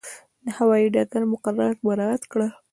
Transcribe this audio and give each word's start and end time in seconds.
د 0.45 0.47
هوایي 0.57 0.87
ډګر 0.93 1.23
مقررات 1.33 1.77
مراعات 1.85 2.23
کړه. 2.31 2.47